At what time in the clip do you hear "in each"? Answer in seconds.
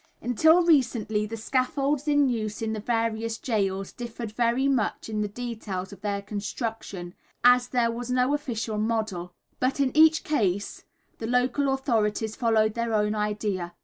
9.79-10.23